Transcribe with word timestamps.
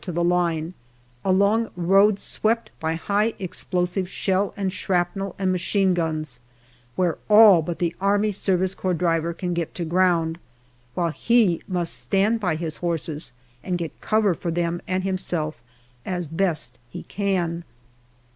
to 0.01 0.11
the 0.11 0.23
line, 0.23 0.73
along 1.23 1.69
roads 1.75 2.23
swept 2.23 2.71
by 2.79 2.95
high 2.95 3.35
explosive 3.37 4.09
shell 4.09 4.51
and 4.57 4.73
shrapnel 4.73 5.35
and 5.37 5.51
machine 5.51 5.93
guns, 5.93 6.39
where 6.95 7.19
all 7.29 7.61
but 7.61 7.77
the 7.77 7.95
A.S.C. 8.01 8.73
driver 8.97 9.31
can 9.31 9.53
get 9.53 9.75
to 9.75 9.85
ground, 9.85 10.39
while 10.95 11.11
he 11.11 11.61
must 11.67 11.93
stand 11.93 12.39
by 12.39 12.55
his 12.55 12.77
horses 12.77 13.31
and 13.63 13.77
get 13.77 14.01
cover 14.01 14.33
for 14.33 14.49
them 14.49 14.81
and 14.87 15.03
himself 15.03 15.61
as 16.03 16.27
best 16.27 16.79
he 16.89 17.03
can. 17.03 17.63